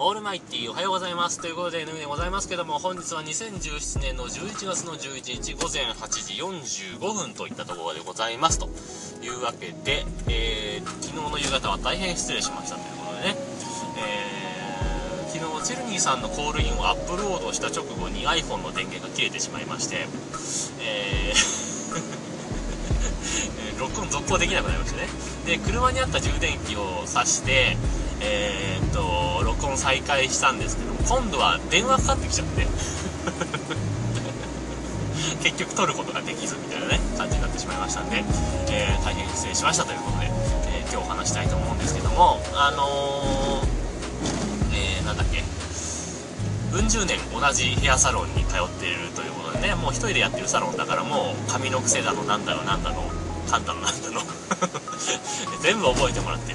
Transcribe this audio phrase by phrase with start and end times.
[0.00, 1.40] オールマイティおはようございます。
[1.40, 6.40] ということで、N でございますけども、本日は2017年の11月の11日午前8時
[7.00, 8.60] 45分といったところでございます。
[8.60, 8.68] と
[9.20, 13.36] いうわけで、えー、昨日の夕方は大変失礼しましたということでね、
[13.98, 22.18] えー、昨日、チェルニーさんのコールインをアップロードした直後に iPhone の電源が切れてしまいまして、えーえー
[23.78, 25.08] 録音続行できなくなりましたね
[25.46, 27.76] で車にあった充電器を挿して
[28.20, 32.66] えーっと録音再開したんですけど今度は電話かかってきちゃって。
[35.42, 38.24] 結局撮ることができずみたいなね感じになってしまいましたんで、
[38.70, 45.42] えー大変失礼しましたということで、えー今日お話したいと思うんですけどもあのー、えーなんだっけ。
[46.72, 53.02] うん十年同じヘアサロンに通っているということでねもう一人でやってるサロンだからもう髪の癖だのなんだろうなんだろ
[53.46, 54.20] う簡単なんだの
[55.62, 56.52] 全部覚えてもらって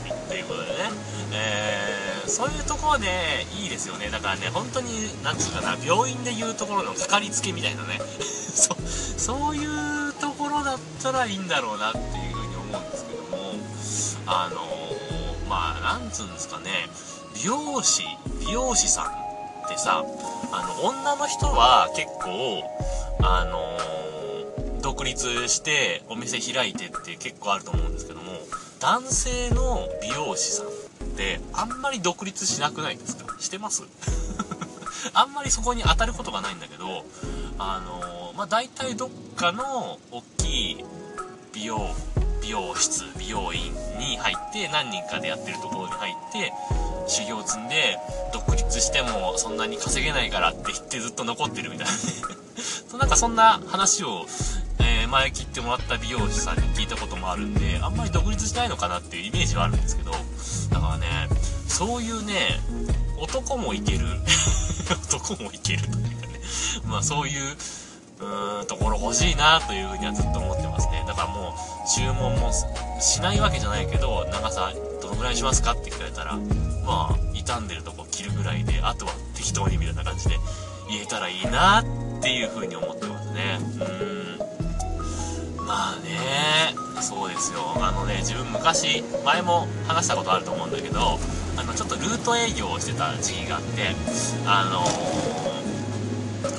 [2.33, 3.05] そういうところで
[3.61, 4.09] いいですよね。
[4.09, 4.89] だからね本当に
[5.23, 7.99] なんつうかな病院でいうところのかかりつけみたいなね。
[8.19, 8.75] そ
[9.17, 9.63] そうい
[10.09, 13.53] うところだったらいいんだろうなっていうふうに思うんですけども
[14.25, 16.89] あのーまあなんつうんですかね。
[17.35, 18.03] 美容師
[18.39, 19.05] 美容師さん
[19.65, 20.03] ってさ
[20.51, 22.63] あの女の人は結構
[23.21, 28.33] あのー独立してお店開いてって結構あると思うんですけども
[28.79, 30.82] 男性の美容師さん
[31.13, 33.35] ってあんまり独立しなくないですか？
[33.39, 33.83] してます？
[35.13, 37.05] あんまりそこに当たることがないんだけど
[37.59, 40.85] あのまあ大体どっかの大きい
[41.53, 41.93] 美容
[42.41, 43.61] 美容室美容院
[43.99, 46.51] に入って何人かでやってるところに入って
[47.07, 47.97] 修行積んで
[48.33, 51.97] 独立してもそんなに稼げないからって言ってずっと残ってるみたいなね。
[52.99, 54.25] なんかそんな話を、
[55.03, 61.05] えー前切ってもらった美容師さんに聞いたこともあるんであんまり独立しないのかなっていうイメージはあるんですけどだからね
[61.67, 62.33] そういうね
[63.19, 64.05] 男もいける
[65.13, 66.39] 男もいけるというかね
[66.85, 67.55] まあそういう
[68.19, 71.03] うーんところ欲しいなというふうにはずっと思ってますね。
[71.07, 72.51] だからもう注文も
[73.01, 74.71] しないわけじゃないけど長さ
[75.01, 75.73] どのぐらいしますか？
[75.73, 76.37] って聞かれたら
[76.85, 80.37] まあ傷んでるとこ切るぐらいであとは適当にみたいな感じで
[80.89, 81.83] 言えたらいいなっ
[82.21, 83.59] ていうふうに思ってますね。
[83.59, 84.12] うん。
[85.73, 87.73] まあねそうですよ。
[87.81, 91.17] あのね自分昔前も話したことあると思うんだけど
[91.57, 93.89] あのちょっとルート営業をしてた時期があって
[94.45, 94.85] あの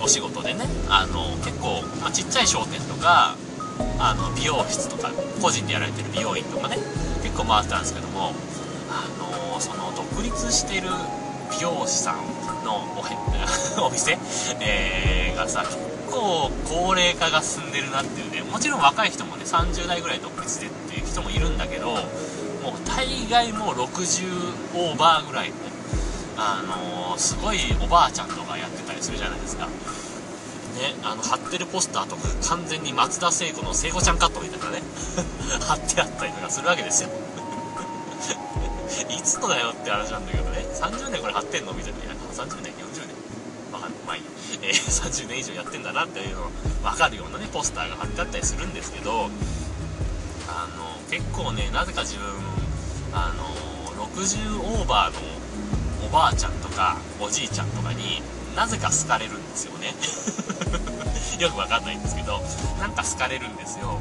[0.02, 3.36] お仕事でねあの結構、まあ、ちっちゃい商店とか
[4.00, 6.76] あの美容室とか個人でやられてる美容院とかね
[7.22, 8.32] 結構回ってたんですけども
[8.90, 9.06] あ
[9.54, 10.88] のその独立してる
[11.52, 13.16] 美容師さんのおへ
[13.80, 14.18] お店、
[14.60, 15.64] えーがさ
[16.10, 22.00] 構高齢化が進んでるなっていうねもちろん若い人もね30代ぐらい独立でっていう人もいるんだけどもう
[22.86, 24.24] 大概もう60
[24.74, 25.62] オーバーぐらいのね
[26.36, 26.62] あ
[27.12, 29.66] のすごいおばあちゃんとかやってたりするじゃないですか。
[29.66, 29.70] ね、
[31.04, 34.82] あの貼ってるポスターとか完全に松田聖子の聖子ちゃんカットみたいなね
[35.62, 37.10] 貼ってあったりとかするわけですよ。
[39.08, 41.98] いつのだよって話なんだけどね30年これ貼ってんのみたいな。
[42.34, 43.23] 30年40年。
[43.84, 44.30] わかんないまあいいや、
[44.62, 46.48] えー30年以上やってんだなっていうの
[46.82, 49.28] 分かるようなねポスターが貼ってあったりするんですけど
[50.48, 52.24] あの結構ねなぜか自分
[53.12, 53.44] あの
[54.16, 55.20] 60オーバーの
[56.06, 58.22] おばあちゃんとかおじいちゃんとかに
[58.56, 59.92] なぜか好かれるんですよね
[61.40, 62.40] よくわかんないんですけど
[62.78, 63.98] なんか好かれるんですよ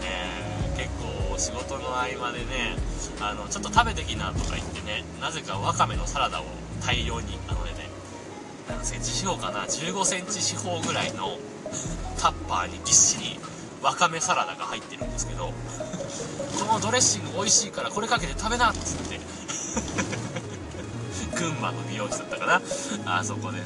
[0.00, 2.76] でね結構仕事の合間でね
[3.20, 6.44] あのちょっと食べてきなとか言ってねなぜかわかめのサラダを
[6.84, 7.83] 大量にあのね
[8.68, 11.38] 何センチ四方かな？15センチ四方ぐらいの
[12.18, 13.38] タッパーにぎっしり
[13.82, 15.52] わかめサラダが入ってるんですけどこ
[16.72, 19.20] のドレッシング美味しいからこれかけて食べなっつって。
[21.36, 22.62] 群馬の美容師だったかな？
[23.18, 23.64] あそこでね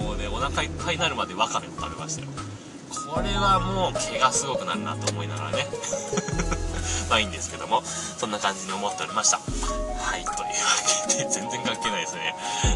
[0.00, 2.28] もうねお腹いっぱいになるまでわかめを食べましたよ。
[3.12, 5.66] これはもう毛がすごくなるなと思いながらね。
[7.10, 9.40] まあいいんですけどもそんな感じに思っておりました。
[10.16, 10.46] はいというわ
[11.08, 12.34] けで全然関係ないですね。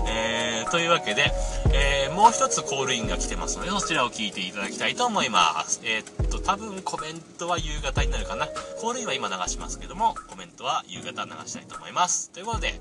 [0.09, 1.33] えー、というわけで、
[1.73, 5.81] えーもう一つコールインが来てますのでそちらを聞いていただきたいと思います。
[5.85, 8.47] えーっと多分コメントは夕方になるかな。
[8.79, 12.31] コールインは今流しますけどもコメントは夕方流したいと思います。
[12.31, 12.79] ということで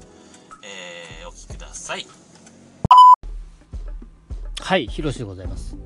[0.62, 2.06] えー、お聞きください。
[4.60, 5.78] はい、ひろしでございます。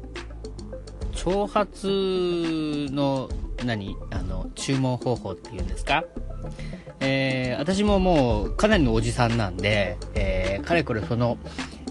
[1.11, 3.29] 挑発の、
[3.65, 6.03] 何あの、注文方法っていうんですか？
[6.99, 11.37] えー、私ももうかなりのおじさんなんで、えー、かれこれその、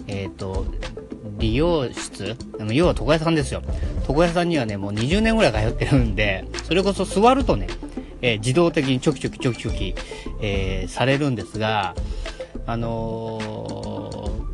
[0.07, 0.65] えっ、と、
[1.37, 3.61] 理容室あの、要は床屋さんですよ。
[4.07, 7.67] 床屋さんにはね、もう20年ぐらい通ってるんで、それこそ座るとね、
[8.21, 9.95] えー自動的にチョキチョキチョキチョキ、
[10.41, 11.95] えーされるんですが、
[12.65, 13.39] あの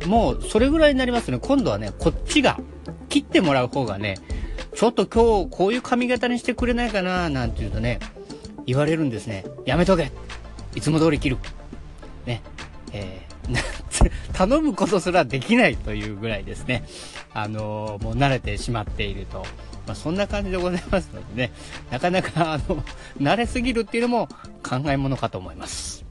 [0.00, 1.38] ーもうそれぐらいになりますね。
[1.38, 2.58] 今度はね、こっちが、
[3.10, 4.16] 切ってもらう方がね、
[4.80, 8.00] ちょっと今日こういう髪型にしてくれないかななんて言うとね、
[8.64, 9.44] 言われるんですね。
[9.66, 10.10] やめとけ
[10.74, 11.36] いつも通り切る。
[12.24, 12.40] ね。
[12.90, 16.84] えー、 頼むことすらできないというぐらいですね。
[17.34, 19.44] あのー、もう慣れてしまっていると。
[19.86, 21.52] まあ、そんな感じでございますのでね、
[21.90, 22.82] なかなか、あの、
[23.20, 24.28] 慣れすぎるっていうのも
[24.66, 26.06] 考えものかと思います。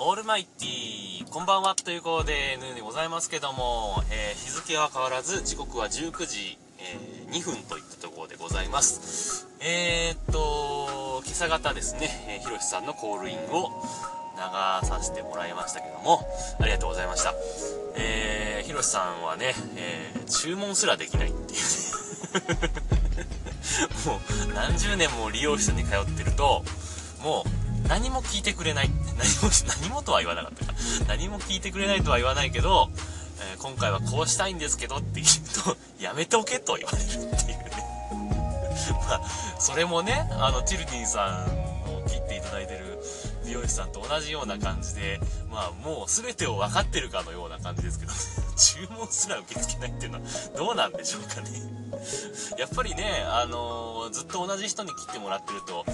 [0.00, 9.48] オールマイティー、こんばんはということで、ヌーでございますけども、えー、日付は変わらず、時刻は19時、えー、2分といったところでございます。
[9.58, 13.72] えー、っと、今朝方ですね、えー、ひろしさんのコールインを
[14.36, 16.20] 流させてもらいましたけども、
[16.60, 17.34] ありがとうございました。
[17.96, 21.60] えー、ひろしさんはね、えー、注文すらできないっていう
[22.62, 22.70] ね
[24.06, 26.62] もう何十年も利用者に通ってると、
[27.20, 28.90] もう何も聞いてくれない。
[29.16, 29.50] 何も、
[29.82, 30.74] 何もとは言わなかったか。
[31.06, 32.88] 何も聞いてくれないとは言わないけど、
[33.52, 37.70] えー、今回はこうしたいんですけどって言うと、やめておけと言われるっていうね。
[39.08, 39.20] まあ、
[39.58, 41.67] それもね、あの、チルディンさん
[43.68, 45.20] 主さんと同じような感じで、
[45.50, 48.12] まあ、もう全てを分かってるかのような感じですけど、
[48.56, 50.24] 注文すら受け付けないっていうのは
[50.56, 51.78] どうなんでしょうかね。
[52.58, 55.84] やっぱりね、あのー、ずっと同じ人に切ってもらってると、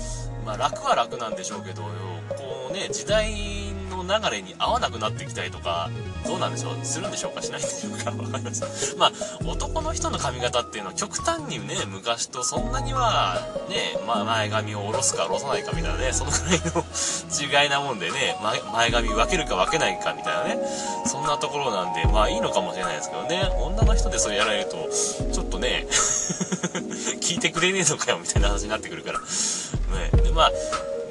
[0.44, 3.63] まあ、楽は楽なんでしょうけど、こうね、時代
[4.06, 5.91] 流れに合わなくなってきたりとか、
[6.27, 6.85] どうなんでしょう？
[6.85, 7.43] するんでしょうか？
[7.43, 8.11] しないんでしょうか？
[8.11, 8.97] わかりました。
[8.97, 9.12] まあ、
[9.47, 18.37] 男の人の髪型っていうのは極端にね、昔とそんなには、ね、まあ、前髪を下ろすか下ろさないかみたいなね、そのくらいの違いなもんでね、
[18.73, 20.69] 前髪分けるか分けないかみたいなね、
[21.07, 24.89] そんなところなんで、まあいいのかもしれないですけどね、女の人でそれやられると、
[25.33, 25.87] ちょっとね、
[27.21, 30.53] 聞いてくれねえのかよみたいな話になってくるから、ね、でまあ、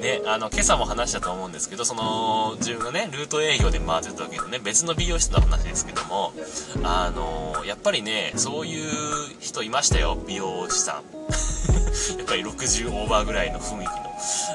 [0.04, 6.34] ね、あの、今朝も話したと思うんですけど、その、自分がね、ルート営業で回ってた時のね、別の美容室の話ですけども、
[6.82, 8.90] あの、やっぱりね、そういう
[9.40, 11.04] 人いましたよ、美容師さん。
[12.18, 13.90] やっぱり60オーバーぐらいの雰囲気の、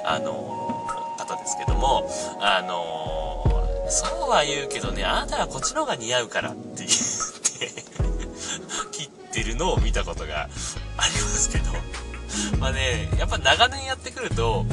[0.05, 0.85] あの、
[1.17, 2.07] 方ですけども、
[2.39, 3.43] あの、
[3.89, 7.83] そうは言うけどね、あなたはこっちの方が似合うからって言って
[8.91, 10.49] 切ってるのを見たことがあり
[10.97, 11.71] ますけど、
[12.59, 14.65] まあね、やっぱ長年やってくると、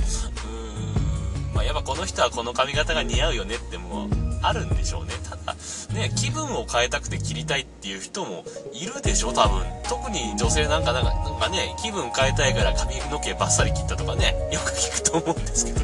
[1.67, 4.09] やっぱこの人はこの髪型が似合うよねってもう
[4.43, 5.13] あるんでしょうね。
[5.29, 5.55] ただ、
[5.93, 9.63] ね、気分を変えたくて切りたいっていう人もいるでしょ、多分。
[9.89, 15.81] 特に女性なんかなんか、なんかね、気分変えたいから髪の毛バッサリ切ったとかね、よく聞くと思うんですけど。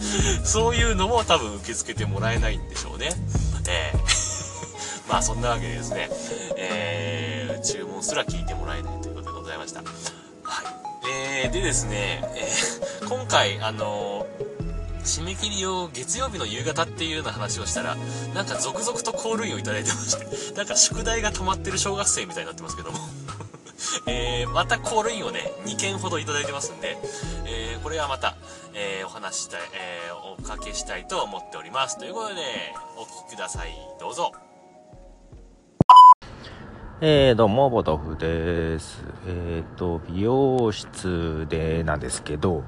[0.44, 3.10] そういうのも多分受け付けてもらえないんでしょうね。
[3.68, 3.98] えー、
[5.08, 6.08] まあそんなわけでですね、
[6.56, 10.66] えー、注文すら聞いてもらえないということでございましたはい。
[11.44, 14.26] えー、でですね、えー、今回、あの
[15.00, 17.96] 締め切りを月曜日の夕方っていうような話をしたら、
[18.34, 22.98] なんか続々とコールインをいただいてまして、なんか宿題が溜まってる小学生みたいになってますけども
[24.06, 26.98] えー、またコールインをね、2件ほどいただいてますんで、
[27.46, 28.36] えー、これはまた、
[28.74, 31.98] えー、お話したい、えおかけしたいと思っております。
[31.98, 32.42] ということで、
[32.96, 33.74] お聴きください。
[33.98, 34.32] どうぞ。
[37.02, 39.02] えー、どうも、ボトフです。
[39.26, 42.62] えっ、ー、と、美容室でなんですけど、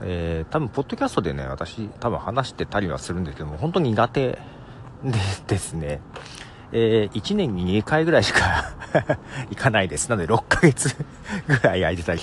[0.00, 4.38] えー、多分、ポッドキャストでね、私、多分話してたりはするんですけども、本当苦手で
[5.46, 6.00] ですね、
[6.72, 8.72] えー、1年に2回ぐらいしか
[9.50, 10.08] 行かないです。
[10.08, 10.96] なので、6ヶ月
[11.46, 12.20] ぐらい空いてたり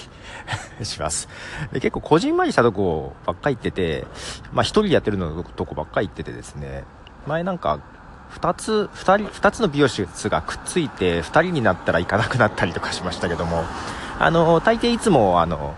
[0.83, 1.29] します
[1.71, 1.79] で。
[1.79, 4.05] 結構、こじんまりしたとこばっか行ってて、
[4.51, 6.83] まあ、1人でやってるのとこばっか行っててですね、
[7.27, 7.79] 前なんか、
[8.31, 13.63] 2つ、2人、2つの美容室がくっついて、2人になったら行かなくなったりとかしましたけども、
[14.19, 15.75] あの、大抵いつも、あの、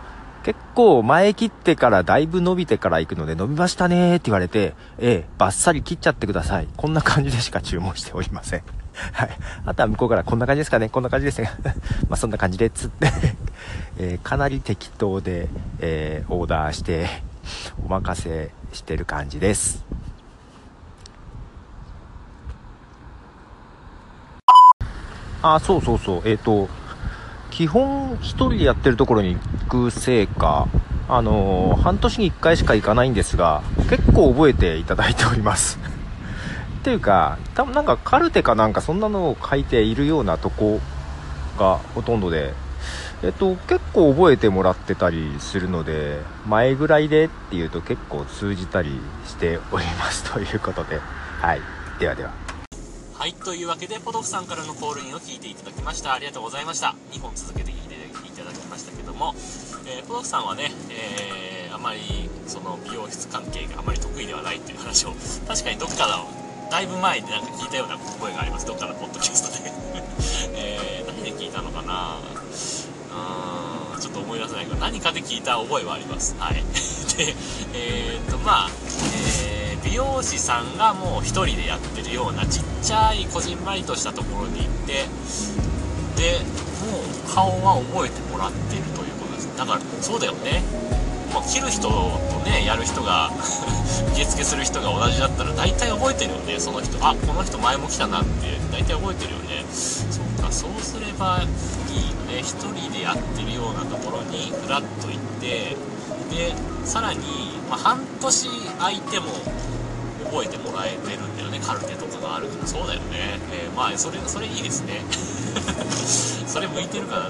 [0.74, 6.68] 構前切ってからだいぶ伸びてから行くので伸びましたねって言われて、ええ、バッサリ切っちゃってください。
[6.78, 8.64] こんな感じでしか注文しておりません。
[9.14, 9.30] はい。
[9.66, 11.50] あとは向こうからこんな感じですかねこんな感じですが
[12.10, 13.08] まあそんな感じで、つって
[13.98, 15.48] えー、かなり適当で、
[15.80, 17.08] えー、オーダーして、
[17.86, 19.86] お任せしてる感じです。
[25.44, 26.22] あ、そうそうそう。
[26.26, 26.70] えっ、ー、と、
[27.52, 29.38] 基本一人でやってるところに
[29.70, 30.68] 行くせいか、
[31.08, 35.78] あのー、半年に1回しか行かないんですが、結構覚えていただいております。
[36.80, 40.80] っていうか、多分なんかカルテかなんかそんなのを書いているようなとこ
[41.60, 42.54] がほとんどで、
[43.22, 48.90] えっと、結構覚えてもらってたりするので、前ぐらいでっていうと結構通じたり
[49.28, 51.00] しておりますということで、
[51.42, 51.62] はい。
[52.00, 52.51] ではでは。
[53.22, 56.16] はい、というわけで、ポトフさんからのコールインを聞いていただきました。
[56.16, 56.96] ありがとうございました。
[57.12, 57.94] 2本続けて聞いて
[58.28, 59.36] いただきましたけども、
[59.86, 62.00] えー、ポトフさんはね、えー、あまり、
[62.48, 65.12] その、美容室関係があまり得意ではないっていう話を、
[65.48, 68.66] 確かにどっかのだいぶ前になんか聞いたような声があります。
[68.66, 69.72] どっかのポッドキャストで。
[70.58, 72.18] えー、何で聞いたのかな。
[72.18, 76.36] うーんちょっと思い出せないけど何かで聞いた覚えはあります。
[76.40, 76.56] はい。
[77.18, 77.36] で
[77.76, 78.70] えー、っとまあ、
[79.46, 85.06] えー、美容師さんがもう1人でやってるようなちっちゃいこじんまりとしたところに行って
[86.16, 86.40] で
[86.86, 89.58] もう顔は覚えてもらってるということです。
[89.58, 90.62] だからそうだよね。
[91.34, 93.32] まあ、切る人とねやる人が
[94.14, 96.60] 受付する人が同じだったら大体覚えてるよね。
[96.60, 98.60] その人あこの人前も来たなって。
[98.72, 99.66] 大体覚えてるよね。
[99.72, 102.40] そうかそうすればいいよね。
[102.40, 105.78] 1人でやってるようなところにふらっと行って
[106.32, 106.54] で
[106.86, 107.20] さらに、
[107.70, 108.48] まあ、半年
[108.80, 109.28] 空いても
[110.32, 112.68] 覚えてもらえてるんだよねカルテとかがあるから。
[112.68, 115.02] そうだよね、えー、まあそれそれいいですね。
[116.48, 117.30] それ向いてるかな。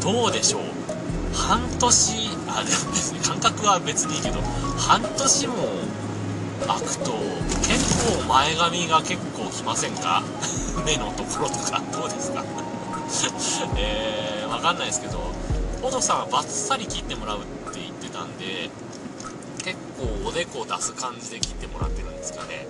[0.00, 0.62] どうでしょう。
[1.36, 4.40] 半年あでも別に感覚は別にいいけど
[4.78, 5.54] 半年も
[6.66, 7.12] 空くと
[7.68, 10.22] 結構前髪が結構きませんか？
[10.86, 11.82] 目のところとか。
[11.92, 12.44] どうですか？
[13.76, 15.18] えー、わかんないですけど
[15.82, 17.40] ポトさんはバッサリ切ってもらう
[18.24, 18.76] って言って
[19.56, 22.66] たんで結構おでこを出す感じで切ってもらってるんですかね。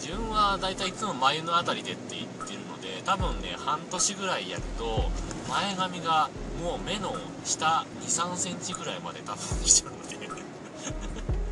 [0.00, 5.10] 自分はだいたいいつも眉の辺りでって言ってるので多分ね半年ぐらいやると
[5.48, 6.30] 前髪が
[6.62, 7.14] もう目の
[7.44, 10.18] 下2 3センチぐらいまで多分来ちゃうので。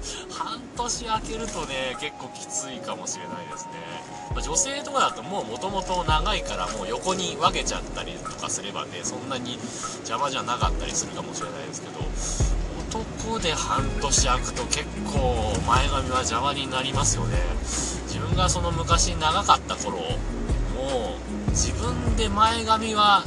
[0.31, 3.73] 半年空けるとね結構きついかもしれないですね、
[4.35, 9.59] ま、女性とかだともう元々長いからもう横に分けちゃったりとかすればねそんなに
[10.01, 12.66] 邪魔じゃなかったりするかもしれないですけど
[12.97, 17.37] 男で半年空くと結構前髪は邪魔になりますよね。
[18.07, 23.25] 自分がその昔長かった頃もう自分で前髪は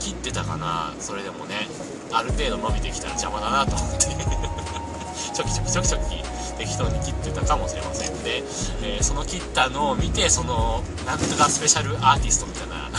[0.00, 0.92] 切ってたかな。
[0.98, 1.68] それでもね
[2.12, 4.04] ある程度伸びてきたら邪魔だなと思って。
[5.34, 6.24] チョキチョキチョキチョキ
[6.58, 8.38] 適当に切ってたかもしれませんで、
[8.82, 12.90] えー、その切ったのを見てそのなんとかスペシャルアーティストみたいな。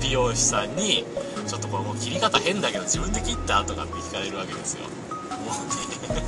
[0.02, 1.04] 美容師さんに
[1.50, 4.84] ちょっとこれもう切り方変だけど自分で切ったとかって聞かれるわけですよ。
[4.84, 6.22] もうね。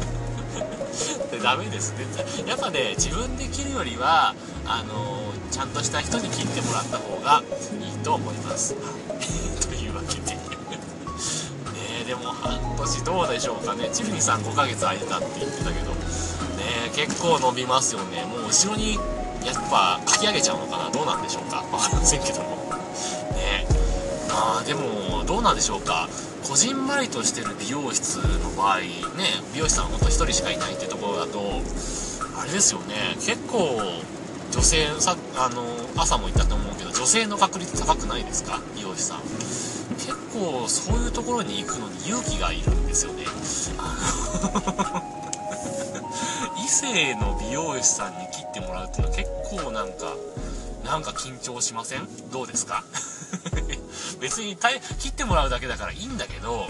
[1.31, 2.05] でダメですね。
[2.45, 4.35] やっぱね自分で切るよりは
[4.67, 7.41] あの、ちゃんとした人に切ってもらった方が
[7.81, 8.75] いいと思います。
[9.63, 10.33] というわけで。
[10.33, 10.39] ね
[12.05, 13.91] でも半年どうでしょうかね。
[13.93, 15.93] チルニさん5ヶ月空いたって言ってたけど。
[15.93, 18.25] ね結構伸びますよね。
[18.25, 18.99] もう後ろに
[19.45, 20.91] やっぱ書き上げちゃうのかな。
[20.91, 21.65] どうなんでしょうか。
[21.71, 22.62] 分かりませんけども。
[24.35, 26.09] あでもどうなんでしょうか。
[26.49, 28.87] こじんまりとしてる美容室の場合ね
[29.55, 31.39] 美容師さんほんと1人しかいないってところだと
[32.37, 33.15] あれですよね。
[33.15, 33.79] 結構
[34.51, 35.65] 女性さあの
[35.97, 38.61] 朝も言ったと思うけど女性の確率高くないですか？
[38.75, 39.23] 美容師さん。
[39.23, 43.25] 結構そういうところに行くのに勇気がいるんですよね。
[46.65, 49.31] 異性の美容師さんに切ってもらうっていうのは結
[49.63, 50.17] 構なんか
[50.85, 52.09] なんか緊張しません？
[52.33, 52.83] どうですか？
[54.23, 54.57] 別に
[55.01, 56.69] 切ってもらうだけだからいいんだけど、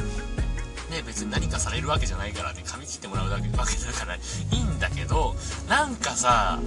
[0.90, 4.18] ね、別に何かされるわけじゃないからね、髪切ってもらうだけわけだからい
[4.50, 5.34] いんだけど、
[5.68, 6.60] なんかさ、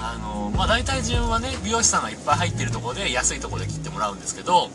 [0.00, 4.70] あの、まあ、大体自分はね、美容師さんがいっぱい入ってるとこで、安いとこで切ってもらうんですけど、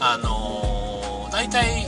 [0.00, 1.86] あのー、大体、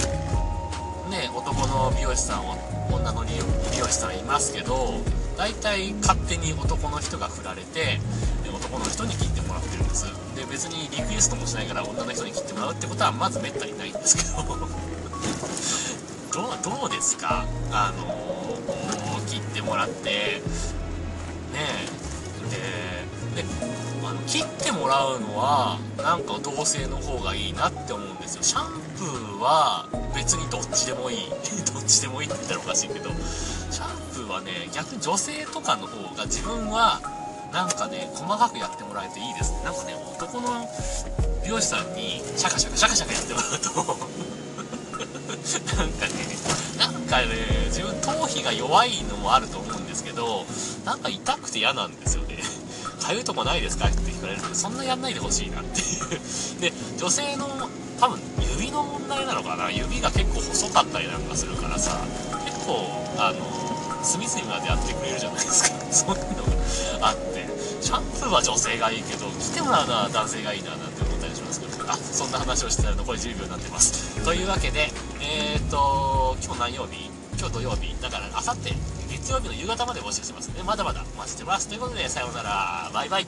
[1.10, 2.56] ね、男の美容師さんは、
[2.92, 5.00] 女の美容師さんいますけど、
[5.36, 7.98] 大体勝手に男の人が振られて、
[8.54, 10.06] 男の人に切ってもらってるんです。
[10.50, 14.58] 別にリクエストもしないから女の人に切ってもらうってことはまずめったにないんですけど。
[16.62, 17.46] どうですか？
[17.70, 18.04] あの
[19.26, 20.10] 切ってもらって。
[20.10, 20.42] ね
[23.34, 23.36] え。
[23.36, 23.48] でで
[24.04, 28.42] あの切ってもらうのはなんか同性の方がいいなって思うんですよ。
[28.42, 31.28] シャンプーは別にどっちでもいい。
[31.72, 33.10] どっちでもいいって言ったらおかしいけど。
[33.70, 37.00] シャンプーはね逆に女性とかの方が自分は
[37.52, 39.62] なんかね細かくやってもらえていいですね。
[39.64, 40.68] なんかね男の
[41.42, 44.16] 美容師さんにシャカシャカシャカシャカやってもらうと。
[45.76, 46.12] なんかね
[46.78, 47.26] なんかね
[47.66, 50.44] 自分頭皮が弱いのもあると思うんですけど
[50.84, 52.36] なんか痛くて嫌なんですよね。
[53.00, 55.84] かゆいとこないですかって聞かれるけどそんなやんないでほしいなってい
[56.58, 56.60] う。
[56.60, 57.48] で女性の
[58.00, 58.20] 多分
[58.58, 59.70] 指の問題なのかな。
[59.70, 61.98] 指が結構細かったりなんかするからさ
[62.44, 62.86] 結構
[63.18, 63.65] あの
[64.06, 65.76] 隅々までやってくれるじゃないですか。
[65.90, 66.44] そういうの
[67.00, 67.46] があって。
[67.80, 71.90] シャンプーは女性がいいけど来てもらうのは男性がいいななんて思ったりしますけど。
[71.90, 74.24] あそんな話をしてたら残り10秒になってます。
[74.24, 77.10] というわけでえー、っと今日何曜日？
[77.38, 77.94] 今日土曜日。
[78.00, 78.74] だからあさって
[79.10, 80.48] 月曜日の夕方まで募集してます。
[80.48, 81.68] ねまだまだお待ちしてます。
[81.68, 82.90] ということでさようなら。
[82.92, 83.26] バイバイ。